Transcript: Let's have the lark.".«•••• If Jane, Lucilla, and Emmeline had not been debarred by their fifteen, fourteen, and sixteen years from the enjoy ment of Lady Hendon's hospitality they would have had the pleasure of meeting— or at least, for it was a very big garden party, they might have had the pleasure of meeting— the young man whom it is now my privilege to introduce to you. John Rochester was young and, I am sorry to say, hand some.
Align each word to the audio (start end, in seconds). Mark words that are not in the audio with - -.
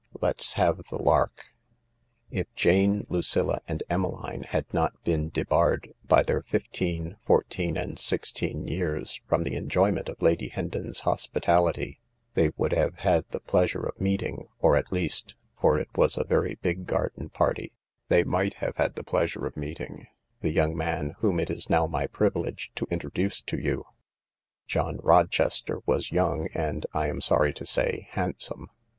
Let's 0.19 0.53
have 0.53 0.81
the 0.89 0.95
lark.".«•••• 0.97 1.45
If 2.35 2.47
Jane, 2.55 3.05
Lucilla, 3.07 3.61
and 3.67 3.83
Emmeline 3.87 4.41
had 4.49 4.65
not 4.73 4.93
been 5.03 5.29
debarred 5.29 5.93
by 6.07 6.23
their 6.23 6.41
fifteen, 6.41 7.17
fourteen, 7.23 7.77
and 7.77 7.99
sixteen 7.99 8.67
years 8.67 9.21
from 9.27 9.43
the 9.43 9.53
enjoy 9.55 9.91
ment 9.91 10.09
of 10.09 10.19
Lady 10.19 10.47
Hendon's 10.47 11.01
hospitality 11.01 12.01
they 12.33 12.49
would 12.57 12.71
have 12.71 12.95
had 13.01 13.25
the 13.29 13.39
pleasure 13.39 13.83
of 13.85 14.01
meeting— 14.01 14.47
or 14.59 14.75
at 14.75 14.91
least, 14.91 15.35
for 15.61 15.77
it 15.77 15.95
was 15.95 16.17
a 16.17 16.23
very 16.23 16.55
big 16.63 16.87
garden 16.87 17.29
party, 17.29 17.71
they 18.07 18.23
might 18.23 18.55
have 18.55 18.77
had 18.77 18.95
the 18.95 19.03
pleasure 19.03 19.45
of 19.45 19.55
meeting— 19.55 20.07
the 20.39 20.49
young 20.51 20.75
man 20.75 21.13
whom 21.19 21.39
it 21.39 21.51
is 21.51 21.69
now 21.69 21.85
my 21.85 22.07
privilege 22.07 22.71
to 22.73 22.87
introduce 22.89 23.39
to 23.39 23.59
you. 23.59 23.85
John 24.65 24.97
Rochester 25.03 25.79
was 25.85 26.11
young 26.11 26.47
and, 26.55 26.87
I 26.91 27.05
am 27.07 27.21
sorry 27.21 27.53
to 27.53 27.67
say, 27.67 28.07
hand 28.09 28.37
some. 28.39 28.71